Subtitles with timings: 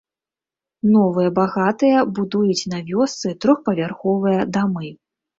[0.93, 4.89] Новыя багатыя будуюць на вёсцы трохпавярховыя дамы.